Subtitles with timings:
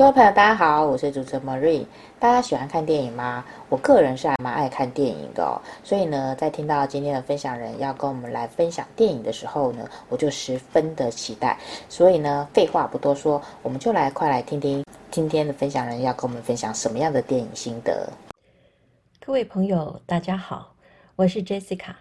[0.00, 1.84] 各位朋友，大家好，我是主持人 Marie。
[2.18, 3.44] 大家喜欢看电影吗？
[3.68, 11.58] 我个人是还蛮爱看电影的哦，所以呢，在听到今天的分享人要跟我们来分享电影的时候呢，我就十分的期待。
[11.90, 18.10] 所以呢，废话不多说，我们就来快来听听今天的分享人要跟我们分享什么样的电影心得。
[19.22, 20.74] 各位朋友，大家好，
[21.14, 21.92] 我是 Jessica。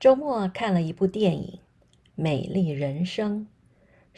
[0.00, 1.52] 周末看了一部电影
[2.14, 3.40] 《美丽人生》，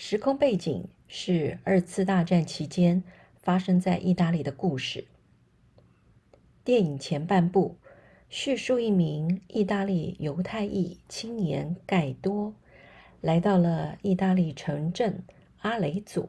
[0.03, 3.05] 时空背景，是二次大战期间
[3.43, 5.05] 发生在意大利的故事。
[6.65, 7.77] 电影前半部
[8.31, 12.55] 叙述一名意大利犹太裔青年盖多
[13.21, 15.23] 来到了意大利城镇
[15.59, 16.27] 阿雷佐。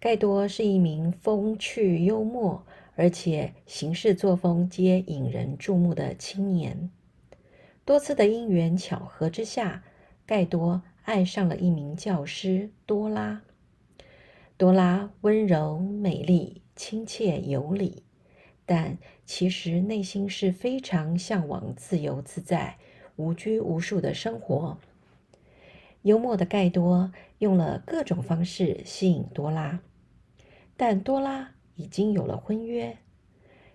[0.00, 2.64] 盖多是一名风趣幽默，
[2.96, 6.90] 而且行事作风皆引人注目的青年。
[7.84, 9.84] 多次的因缘巧合之下，
[10.24, 10.80] 盖多
[11.10, 13.42] 爱上了一名教师多拉。
[14.56, 18.04] 多拉温柔美丽、亲切有礼，
[18.64, 22.78] 但其实内心是非常向往自由自在、
[23.16, 24.78] 无拘无束的生活。
[26.02, 29.80] 幽默的盖多用了各种方式吸引多拉，
[30.76, 32.96] 但多拉已经有了婚约。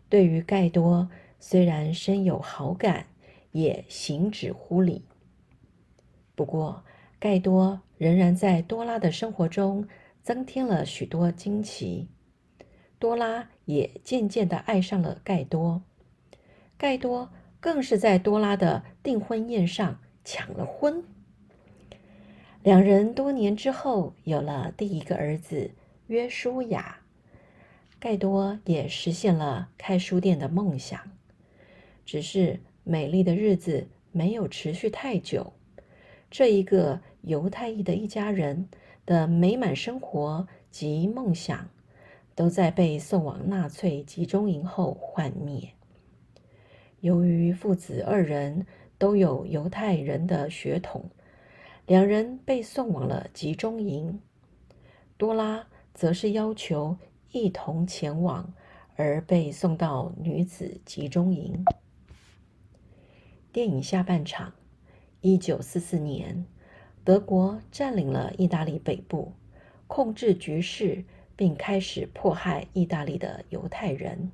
[0.08, 1.10] 对于盖多，
[1.42, 3.08] 虽然深有好感，
[3.52, 5.04] 也行止乎礼。
[6.34, 6.86] 不过，
[7.20, 9.88] 盖多仍然在多拉的生活中
[10.22, 12.08] 增添了许多惊奇。
[13.00, 15.82] 多拉也渐渐地爱上了盖多，
[16.78, 21.04] 盖多更是在多拉的订婚宴上抢了婚。
[22.64, 25.72] 两人多年之后有了第一个儿子
[26.08, 27.00] 约书亚，
[28.00, 31.00] 盖多也实现了开书店的梦想。
[32.06, 35.54] 只是美丽的日子没有持续太久，
[36.30, 37.02] 这一个。
[37.26, 38.70] 犹太裔的一家人
[39.06, 41.70] 的美满生活及梦想，
[42.36, 45.72] 都在被送往纳粹集中营后幻灭。
[47.02, 51.10] 由于父子二人都有犹太人的血统，
[51.88, 54.20] 两人被送往了集中营。
[55.18, 56.98] 多拉则是要求
[57.32, 58.54] 一同前往，
[58.96, 61.66] 而被送到女子集中营。
[63.52, 64.54] 电影下半场，
[65.22, 66.46] 一九四四年。
[67.06, 69.32] 德国占领了意大利北部，
[69.86, 71.06] 控制局势，
[71.36, 74.32] 并开始迫害意大利的犹太人。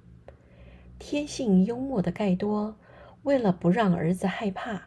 [0.98, 2.78] 天性幽默的盖多，
[3.24, 4.84] 为了不让儿子害怕，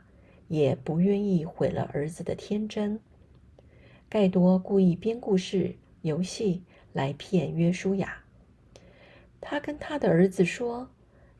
[0.49, 2.99] 也不愿意毁了儿子的天真。
[4.09, 6.63] 盖多故意编故事、游戏
[6.95, 8.25] 来骗约书亚。
[9.43, 10.89] 他跟他的儿子说，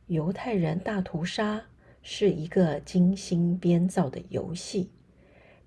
[0.05, 1.65] 犹太人大屠杀
[2.03, 4.91] 是一个精心编造的游戏。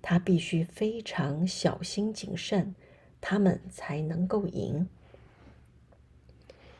[0.01, 2.73] 他必须非常小心谨慎，
[3.19, 4.87] 他们才能够赢。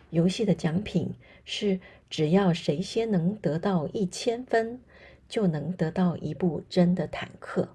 [0.10, 1.14] 游戏的奖品
[1.46, 4.82] 是，只要谁先能得到一千分，
[5.28, 7.70] 就能得到一部真的坦克。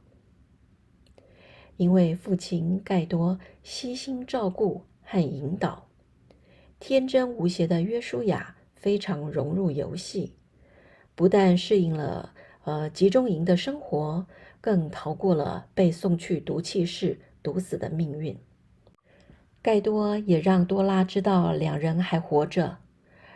[1.76, 5.86] 因为父亲盖多悉心照顾和引导，
[6.80, 10.34] 天真无邪的约书亚非常融入游戏，
[11.14, 12.34] 不但适应了
[12.64, 14.26] 呃集中营的生活。
[14.64, 18.34] 更逃过了被送去毒气室毒死的命运。
[19.60, 22.78] 盖多也让多拉知道两人还活着，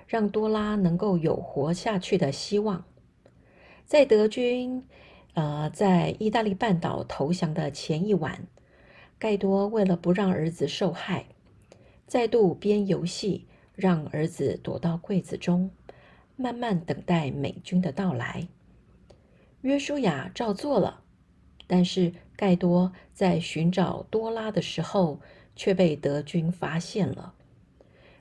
[0.06, 2.86] 让多拉能够有活下去的希望。
[3.84, 4.82] 在德军，
[5.34, 8.46] 呃，在意大利半岛投降的前一晚，
[9.18, 11.26] 盖多为了不让儿子受害，
[12.06, 15.70] 再度编游戏，让儿子躲到柜子中，
[16.36, 18.48] 慢慢等待美军的到来。
[19.60, 21.02] 约书亚照做了。
[21.68, 25.20] 但是盖多在寻找多拉的时候，
[25.54, 27.34] 却被德军发现了。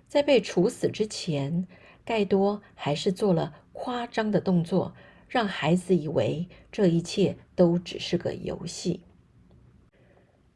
[0.07, 1.67] 在被处死之前，
[2.05, 4.93] 盖多还是做了夸张的动作，
[5.27, 9.01] 让孩子以为这一切都只是个游戏。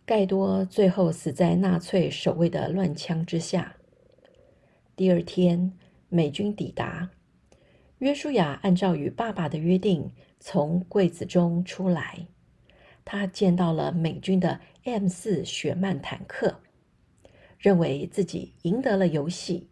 [0.06, 3.78] 盖多最后死在纳粹守卫的乱枪之下。
[4.96, 5.72] 第二天，
[6.10, 7.12] 美军抵达，
[8.00, 12.28] 约书亚按照与爸爸的约定，从柜子中出来。
[13.04, 16.62] 他见到了美军的 M 四雪曼坦克，
[17.58, 19.70] 认为自己赢得了游戏。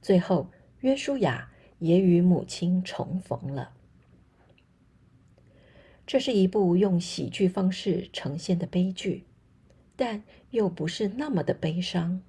[0.00, 0.50] 最后，
[0.80, 3.72] 约书亚也与母亲重逢了。
[6.06, 9.24] 这是一部用喜剧方式呈现的悲剧，
[9.94, 12.22] 但又不是那么的悲伤。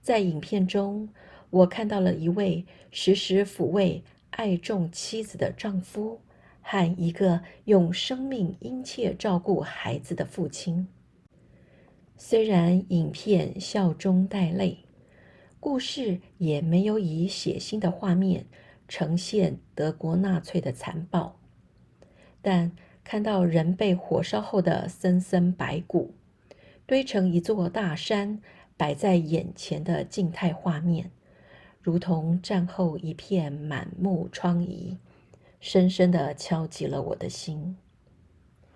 [0.00, 1.10] 在影片中，
[1.50, 6.22] 我看到了一位时时抚慰爱重妻子的丈夫，
[6.70, 10.86] 和一个用生命殷切照顾孩子的父亲。
[12.18, 14.84] 虽然影片笑中带泪，
[15.58, 18.44] 故事也没有以血腥的画面
[18.86, 21.40] 呈现德国纳粹的残暴。
[22.42, 22.70] 但
[23.02, 26.12] 看到人被火烧后的森森白骨，
[26.84, 28.42] 堆成一座大山
[28.76, 31.10] 摆在眼前的静态画面，
[31.80, 34.98] 如同战后一片满目疮痍，
[35.60, 37.76] 深深地敲击了我的心。《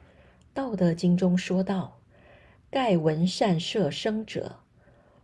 [0.55, 2.01] 道德经》中说道
[2.71, 4.61] ：“盖闻善射生者，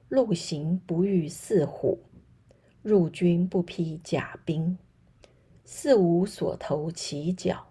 [0.09, 2.01] 陆行不遇兕虎，
[2.83, 4.79] 入军不披甲兵，
[5.67, 7.67] 兕无所投其角。”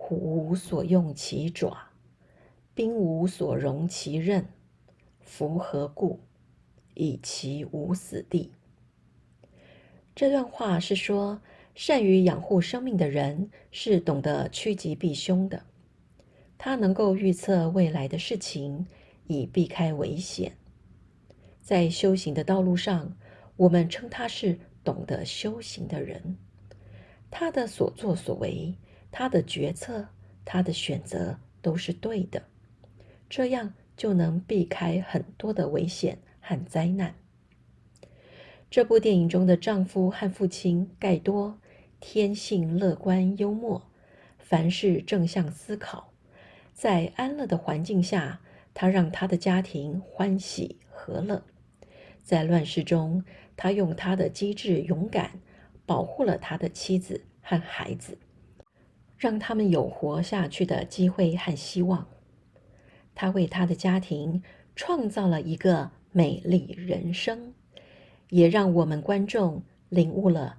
[0.00, 1.90] 虎无所用其爪，
[2.72, 4.46] 兵无所容其刃，
[5.20, 6.20] 夫何故？
[6.94, 8.52] 以其无死地。
[10.14, 11.42] 这段话是说，
[11.80, 15.62] 善于养护生命的人是懂得趋吉避凶的，
[16.58, 18.84] 他能够预测未来的事情，
[19.28, 20.56] 以避开危险。
[21.62, 23.16] 在修行的道路上，
[23.54, 26.36] 我们称他是懂得修行的人，
[27.30, 28.74] 他的所作所为。
[29.12, 30.08] 他的决策，
[30.44, 32.42] 他的选择都是对的，
[33.30, 37.14] 这样就能避开很多的危险和灾难。
[38.68, 41.58] 这部电影中的丈夫和父亲盖多，
[42.00, 43.90] 天性乐观幽默，
[44.38, 46.12] 凡事正向思考，
[46.72, 48.40] 在安乐的环境下，
[48.72, 51.42] 他让他的家庭欢喜和乐；
[52.22, 53.24] 在乱世中，
[53.56, 55.40] 他用他的机智勇敢，
[55.84, 58.18] 保护了他的妻子和孩子。
[59.16, 62.06] 让他们有活下去的机会和希望。
[63.16, 64.44] 他为他的家庭
[64.76, 67.52] 创造了一个美丽人生，
[68.30, 70.58] 也让我们观众领悟了